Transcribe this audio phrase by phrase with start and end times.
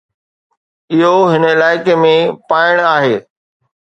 [0.93, 2.13] اهو هن علائقي ۾
[2.49, 3.15] پائڻ آهي.